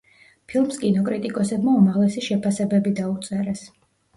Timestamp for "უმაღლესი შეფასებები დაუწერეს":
1.81-3.63